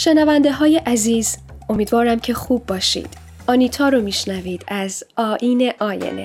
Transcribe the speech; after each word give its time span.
شنونده 0.00 0.52
های 0.52 0.76
عزیز 0.76 1.36
امیدوارم 1.68 2.18
که 2.18 2.34
خوب 2.34 2.66
باشید. 2.66 3.08
آنیتا 3.46 3.88
رو 3.88 4.00
میشنوید 4.00 4.64
از 4.68 5.04
آین 5.16 5.72
آینه. 5.80 6.24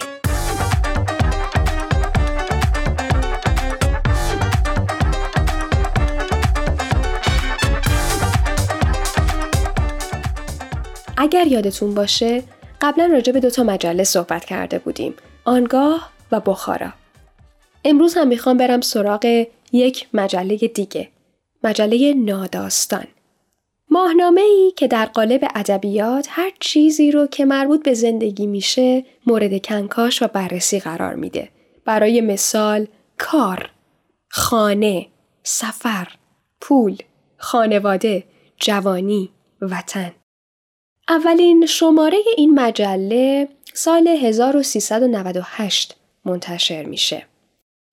اگر 11.17 11.47
یادتون 11.47 11.93
باشه 11.93 12.43
قبلا 12.81 13.05
راجع 13.05 13.33
به 13.33 13.39
دوتا 13.39 13.64
مجله 13.64 14.03
صحبت 14.03 14.45
کرده 14.45 14.79
بودیم. 14.79 15.14
آنگاه 15.45 16.09
و 16.31 16.39
بخارا. 16.39 16.93
امروز 17.86 18.14
هم 18.17 18.28
می‌خوام 18.28 18.57
برم 18.57 18.81
سراغ 18.81 19.45
یک 19.71 20.07
مجله 20.14 20.57
دیگه. 20.57 21.09
مجله 21.64 22.14
ناداستان. 22.14 23.07
ماهنامه 23.93 24.42
ای 24.42 24.74
که 24.75 24.88
در 24.88 25.06
قالب 25.06 25.47
ادبیات 25.56 26.28
هر 26.29 26.51
چیزی 26.60 27.11
رو 27.11 27.28
که 27.28 27.46
مربوط 27.46 27.84
به 27.84 27.93
زندگی 27.93 28.47
میشه 28.47 29.06
مورد 29.28 29.65
کنکاش 29.65 30.21
و 30.21 30.28
بررسی 30.28 30.79
قرار 30.79 31.15
میده. 31.15 31.50
برای 31.86 32.22
مثال 32.22 32.88
کار، 33.17 33.70
خانه، 34.30 35.08
سفر، 35.44 36.08
پول، 36.61 36.98
خانواده، 37.38 38.23
جوانی، 38.58 39.30
وطن. 39.61 40.12
اولین 41.09 41.66
شماره 41.66 42.17
این 42.38 42.60
مجله 42.60 43.48
سال 43.73 44.08
1398 44.08 45.95
منتشر 46.26 46.84
میشه. 46.84 47.26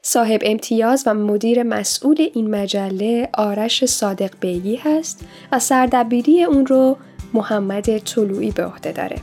صاحب 0.02 0.40
امتیاز 0.44 1.02
و 1.06 1.14
مدیر 1.14 1.62
مسئول 1.62 2.28
این 2.34 2.50
مجله 2.50 3.28
آرش 3.34 3.84
صادق 3.84 4.30
بیگی 4.40 4.76
هست 4.76 5.24
و 5.52 5.58
سردبیری 5.58 6.44
اون 6.44 6.66
رو 6.66 6.96
محمد 7.34 7.98
طلوعی 7.98 8.50
به 8.50 8.64
عهده 8.64 8.92
داره. 8.92 9.16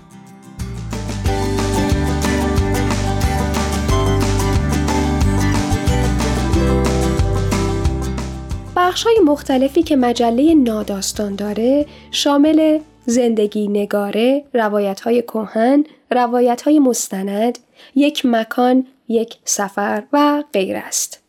بخش 8.75 9.03
های 9.03 9.20
مختلفی 9.25 9.83
که 9.83 9.95
مجله 9.95 10.53
ناداستان 10.53 11.36
داره 11.36 11.86
شامل 12.11 12.80
زندگی 13.10 13.68
نگاره، 13.68 14.46
روایت 14.54 15.00
های 15.00 15.22
کوهن، 15.22 15.84
روایت 16.12 16.62
های 16.62 16.80
مستند، 16.80 17.60
یک 17.96 18.26
مکان، 18.26 18.88
یک 19.08 19.36
سفر 19.46 20.04
و 20.14 20.44
غیر 20.54 20.78
است. 20.78 21.24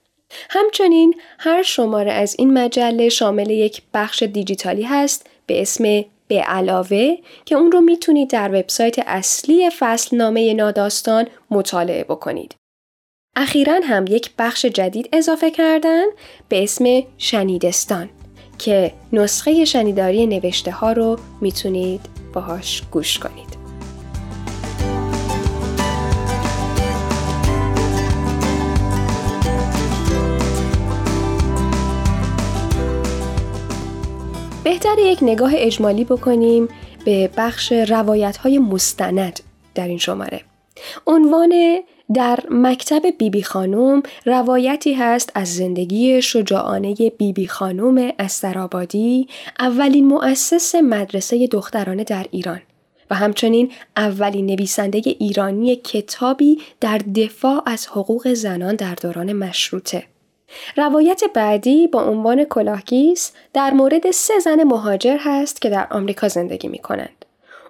همچنین 0.51 1.15
هر 1.39 1.63
شماره 1.63 2.13
از 2.13 2.35
این 2.39 2.59
مجله 2.59 3.09
شامل 3.09 3.51
یک 3.51 3.83
بخش 3.95 4.23
دیجیتالی 4.23 4.83
هست 4.83 5.31
به 5.47 5.63
اسم 5.63 6.05
به 6.29 6.41
علاوه 6.41 7.17
که 7.45 7.55
اون 7.55 7.73
رو 7.73 7.81
می‌تونید 7.81 8.31
در 8.31 8.49
وبسایت 8.49 8.97
اصلی 8.99 9.71
فصل 9.79 10.17
نامه 10.17 10.55
ناداستان 10.55 11.27
مطالعه 11.51 12.05
بکنید. 12.05 12.55
اخیرا 13.37 13.81
هم 13.85 14.05
یک 14.09 14.31
بخش 14.39 14.67
جدید 14.67 15.09
اضافه 15.13 15.51
کردن 15.51 16.05
به 16.49 16.63
اسم 16.63 17.03
شنیدستان 17.19 18.11
که 18.59 18.93
نسخه 19.13 19.65
شنیداری 19.65 20.27
نوشته 20.27 20.71
ها 20.71 20.93
رو 20.93 21.19
می‌تونید 21.41 22.01
باهاش 22.33 22.83
گوش 22.91 23.19
کنید. 23.19 23.59
بهتر 34.65 34.99
یک 34.99 35.19
نگاه 35.23 35.53
اجمالی 35.55 36.05
بکنیم 36.05 36.69
به 37.05 37.31
بخش 37.37 37.73
روایت 37.73 38.37
های 38.37 38.59
مستند 38.59 39.41
در 39.75 39.89
این 39.89 39.99
شماره. 39.99 40.41
عنوان 41.07 41.53
در 42.15 42.39
مکتب 42.51 43.07
بیبی 43.07 43.31
بی 43.31 43.43
خانوم 43.43 44.03
روایتی 44.27 44.95
هست 44.95 45.33
از 45.35 45.55
زندگی 45.55 46.23
شجاعانه 46.23 46.95
بیبی 46.95 47.33
بی 47.33 47.47
خانوم 47.47 48.13
استرابادی 48.19 49.29
اولین 49.59 50.07
مؤسس 50.07 50.75
مدرسه 50.75 51.47
دخترانه 51.47 52.05
در 52.05 52.27
ایران 52.31 52.61
و 53.11 53.15
همچنین 53.15 53.73
اولین 53.97 54.47
نویسنده 54.47 55.03
ایرانی 55.05 55.77
کتابی 55.77 56.59
در 56.81 56.99
دفاع 56.99 57.63
از 57.67 57.87
حقوق 57.87 58.33
زنان 58.33 58.75
در 58.75 58.95
دوران 58.95 59.33
مشروطه. 59.33 60.05
روایت 60.77 61.23
بعدی 61.35 61.87
با 61.87 62.03
عنوان 62.03 62.45
کلاهگیس 62.45 63.33
در 63.53 63.71
مورد 63.71 64.11
سه 64.11 64.39
زن 64.39 64.65
مهاجر 64.65 65.17
هست 65.21 65.61
که 65.61 65.71
در 65.71 65.87
آمریکا 65.91 66.29
زندگی 66.29 66.69
می 66.69 66.79
کنند. 66.79 67.25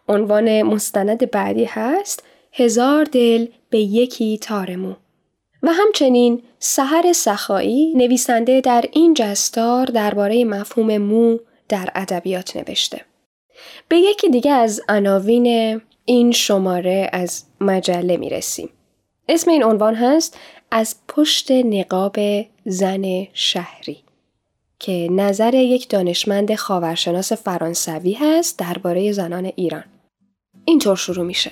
عنوان 0.09 0.63
مستند 0.63 1.31
بعدی 1.31 1.65
هست 1.65 2.23
هزار 2.59 3.05
دل 3.05 3.47
به 3.71 3.79
یکی 3.79 4.39
تارمو 4.39 4.95
و 5.63 5.73
همچنین 5.73 6.43
سحر 6.59 7.13
سخایی 7.13 7.95
نویسنده 7.95 8.61
در 8.61 8.85
این 8.93 9.15
جستار 9.15 9.87
درباره 9.87 10.45
مفهوم 10.45 10.99
مو 10.99 11.39
در 11.69 11.89
ادبیات 11.95 12.57
نوشته. 12.57 13.01
به 13.89 13.97
یکی 13.97 14.29
دیگه 14.29 14.51
از 14.51 14.81
عناوین 14.89 15.81
این 16.05 16.33
شماره 16.33 17.11
از 17.13 17.45
مجله 17.61 18.17
می 18.17 18.29
رسیم. 18.29 18.69
اسم 19.29 19.51
این 19.51 19.65
عنوان 19.65 19.95
هست 19.95 20.39
از 20.71 20.97
پشت 21.09 21.51
نقاب 21.51 22.17
زن 22.65 23.27
شهری 23.33 23.97
که 24.79 25.09
نظر 25.11 25.55
یک 25.55 25.89
دانشمند 25.89 26.55
خاورشناس 26.55 27.33
فرانسوی 27.33 28.13
هست 28.13 28.59
درباره 28.59 29.13
زنان 29.13 29.53
ایران. 29.57 29.85
اینطور 30.65 30.97
شروع 30.97 31.27
میشه. 31.27 31.51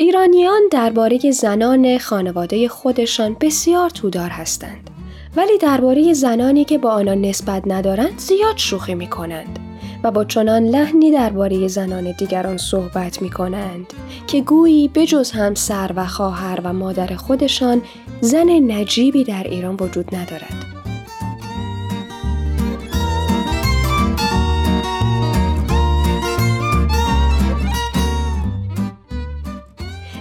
ایرانیان 0.00 0.60
درباره 0.70 1.30
زنان 1.30 1.98
خانواده 1.98 2.68
خودشان 2.68 3.36
بسیار 3.40 3.90
تودار 3.90 4.30
هستند 4.30 4.90
ولی 5.36 5.58
درباره 5.58 6.12
زنانی 6.12 6.64
که 6.64 6.78
با 6.78 6.90
آنان 6.90 7.20
نسبت 7.20 7.62
ندارند 7.66 8.18
زیاد 8.18 8.56
شوخی 8.56 8.94
می 8.94 9.06
کنند 9.06 9.58
و 10.04 10.10
با 10.10 10.24
چنان 10.24 10.64
لحنی 10.64 11.10
درباره 11.10 11.68
زنان 11.68 12.14
دیگران 12.18 12.56
صحبت 12.56 13.22
می 13.22 13.30
کنند 13.30 13.92
که 14.26 14.40
گویی 14.40 14.88
بجز 14.88 15.30
همسر 15.30 15.90
و 15.96 16.06
خواهر 16.06 16.60
و 16.64 16.72
مادر 16.72 17.16
خودشان 17.16 17.82
زن 18.20 18.50
نجیبی 18.72 19.24
در 19.24 19.44
ایران 19.44 19.76
وجود 19.80 20.14
ندارد. 20.14 20.77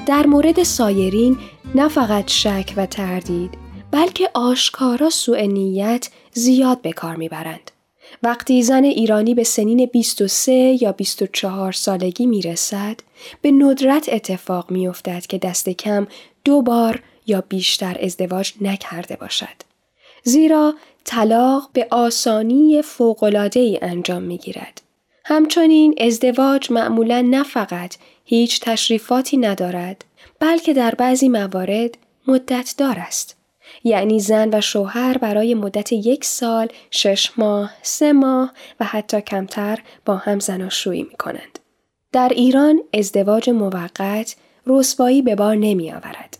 در 0.08 0.26
مورد 0.26 0.64
سایرین 0.64 1.38
نه 1.76 1.88
فقط 1.88 2.28
شک 2.28 2.74
و 2.78 2.86
تردید 2.86 3.52
بلکه 3.92 4.30
آشکارا 4.34 5.10
سوء 5.10 5.42
نیت 5.42 6.10
زیاد 6.34 6.82
به 6.82 6.94
کار 6.94 7.16
می‌برند. 7.16 7.72
وقتی 8.24 8.64
زن 8.64 8.84
ایرانی 8.84 9.36
به 9.36 9.44
سنین 9.44 9.86
23 9.86 10.78
یا 10.82 10.92
24 10.92 11.72
سالگی 11.72 12.26
می‌رسد 12.26 13.00
به 13.42 13.52
ندرت 13.52 14.10
اتفاق 14.10 14.72
میافتد 14.72 15.26
که 15.26 15.38
دست 15.38 15.70
کم 15.70 16.08
دو 16.46 16.62
بار 16.62 17.00
یا 17.26 17.44
بیشتر 17.50 17.98
ازدواج 18.02 18.54
نکرده 18.62 19.16
باشد. 19.16 19.58
زیرا 20.24 20.74
طلاق 21.04 21.70
به 21.74 21.88
آسانی 21.92 22.84
ای 23.56 23.80
انجام 23.82 24.24
می 24.24 24.38
گیرد. 24.38 24.82
همچنین 25.30 25.96
ازدواج 25.98 26.72
معمولا 26.72 27.22
نه 27.22 27.44
فقط 27.44 27.96
هیچ 28.26 28.62
تشریفاتی 28.62 29.38
ندارد 29.38 30.06
بلکه 30.40 30.74
در 30.74 30.96
بعضی 30.96 31.30
موارد 31.30 31.98
مدت 32.28 32.76
دار 32.78 32.96
است. 33.00 33.38
یعنی 33.84 34.20
زن 34.20 34.50
و 34.54 34.62
شوهر 34.62 35.18
برای 35.18 35.54
مدت 35.54 35.94
یک 35.94 36.26
سال، 36.26 36.68
شش 36.92 37.32
ماه، 37.38 37.74
سه 37.82 38.14
ماه 38.14 38.54
و 38.80 38.86
حتی 38.86 39.22
کمتر 39.22 39.80
با 40.06 40.16
هم 40.16 40.40
زناشویی 40.40 41.04
می 41.04 41.18
کنند. 41.20 41.60
در 42.12 42.30
ایران 42.30 42.82
ازدواج 42.94 43.50
موقت 43.50 44.36
رسوایی 44.68 45.22
به 45.22 45.36
بار 45.36 45.56
نمی 45.56 45.92
آورد. 45.92 46.38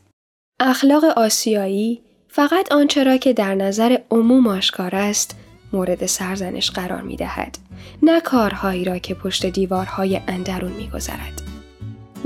اخلاق 0.60 1.04
آسیایی 1.04 2.02
فقط 2.28 2.72
آنچه 2.72 3.04
را 3.04 3.18
که 3.18 3.34
در 3.34 3.56
نظر 3.56 3.98
عموم 4.12 4.48
آشکار 4.48 4.96
است 4.96 5.36
مورد 5.74 6.06
سرزنش 6.06 6.72
قرار 6.72 7.02
می 7.02 7.16
دهد. 7.16 7.58
نه 8.04 8.22
کارهایی 8.22 8.84
را 8.84 8.98
که 8.98 9.14
پشت 9.14 9.46
دیوارهای 9.46 10.22
اندرون 10.28 10.72
می 10.72 10.90
گذرد. 10.90 11.42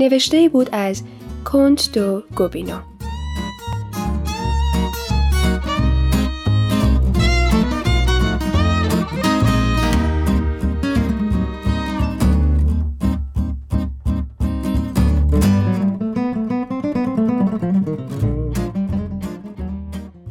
نوشته 0.00 0.48
بود 0.48 0.68
از 0.72 1.02
کنت 1.44 1.92
دو 1.92 2.22
گوبینو 2.36 2.78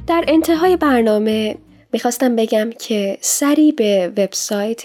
در 0.07 0.25
انتهای 0.27 0.77
برنامه 0.77 1.57
می‌خواستم 1.93 2.35
بگم 2.35 2.69
که 2.79 3.17
سری 3.21 3.71
به 3.71 4.13
وبسایت 4.17 4.83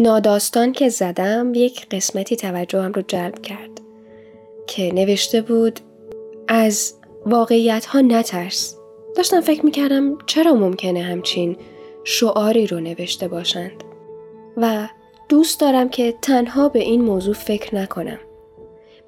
ناداستان 0.00 0.72
که 0.72 0.88
زدم 0.88 1.52
یک 1.54 1.88
قسمتی 1.88 2.36
توجهم 2.36 2.92
رو 2.92 3.02
جلب 3.02 3.42
کرد 3.42 3.70
که 4.66 4.92
نوشته 4.92 5.40
بود 5.40 5.80
از 6.48 6.94
واقعیت 7.26 7.86
ها 7.86 8.00
نترس 8.00 8.76
داشتم 9.16 9.40
فکر 9.40 9.64
می‌کردم 9.64 10.18
چرا 10.26 10.54
ممکنه 10.54 11.02
همچین 11.02 11.56
شعاری 12.04 12.66
رو 12.66 12.80
نوشته 12.80 13.28
باشند 13.28 13.84
و 14.56 14.88
دوست 15.28 15.60
دارم 15.60 15.88
که 15.88 16.14
تنها 16.22 16.68
به 16.68 16.78
این 16.78 17.00
موضوع 17.00 17.34
فکر 17.34 17.74
نکنم 17.74 18.18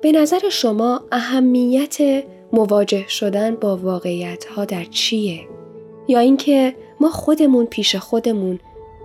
به 0.01 0.13
نظر 0.13 0.49
شما 0.49 1.01
اهمیت 1.13 2.25
مواجه 2.53 3.09
شدن 3.09 3.57
با 3.57 3.77
واقعیت 3.77 4.45
ها 4.45 4.65
در 4.65 4.85
چیه؟ 4.85 5.41
یا 6.09 6.19
اینکه 6.19 6.75
ما 7.01 7.11
خودمون 7.11 7.67
پیش 7.67 7.97
خودمون 7.97 8.61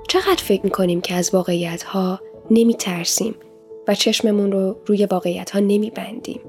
چقدر 0.07 0.43
فکر 0.43 0.63
می‌کنیم 0.63 1.01
که 1.01 1.13
از 1.13 1.33
واقعیت 1.33 1.83
ها 1.83 2.19
نمی 2.51 2.73
ترسیم 2.73 3.35
و 3.87 3.95
چشممون 3.95 4.51
رو 4.51 4.75
روی 4.85 5.05
واقعیت 5.05 5.51
ها 5.51 5.59
نمی 5.59 5.89
بندیم. 5.89 6.41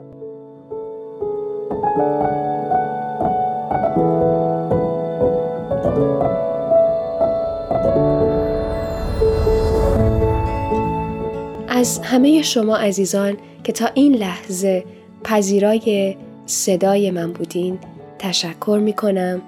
از 11.68 11.98
همه 11.98 12.42
شما 12.42 12.76
عزیزان 12.76 13.36
که 13.64 13.72
تا 13.72 13.86
این 13.94 14.14
لحظه 14.14 14.84
پذیرای 15.24 16.16
صدای 16.46 17.10
من 17.10 17.32
بودین 17.32 17.78
تشکر 18.18 18.80
می 18.82 18.92
کنم 18.92 19.42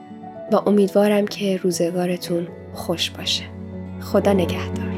و 0.52 0.56
امیدوارم 0.67 1.26
که 1.26 1.56
روزگارتون 1.56 2.49
خوش 2.73 3.11
باشه. 3.11 3.44
خدا 4.00 4.32
نگهدار. 4.32 4.94